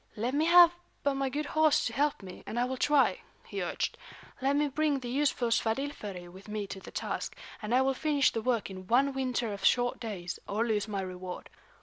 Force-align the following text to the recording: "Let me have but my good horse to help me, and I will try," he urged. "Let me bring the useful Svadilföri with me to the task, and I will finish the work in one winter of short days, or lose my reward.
"Let 0.15 0.33
me 0.33 0.45
have 0.45 0.71
but 1.03 1.13
my 1.13 1.29
good 1.29 1.45
horse 1.45 1.85
to 1.85 1.93
help 1.93 2.23
me, 2.23 2.41
and 2.47 2.59
I 2.59 2.65
will 2.65 2.75
try," 2.75 3.21
he 3.45 3.61
urged. 3.61 3.99
"Let 4.41 4.55
me 4.55 4.67
bring 4.67 4.97
the 4.99 5.11
useful 5.11 5.49
Svadilföri 5.49 6.27
with 6.27 6.47
me 6.47 6.65
to 6.73 6.79
the 6.79 6.89
task, 6.89 7.35
and 7.61 7.71
I 7.75 7.83
will 7.83 7.93
finish 7.93 8.31
the 8.31 8.41
work 8.41 8.71
in 8.71 8.87
one 8.87 9.13
winter 9.13 9.53
of 9.53 9.63
short 9.63 9.99
days, 9.99 10.39
or 10.47 10.65
lose 10.65 10.87
my 10.87 11.01
reward. 11.01 11.51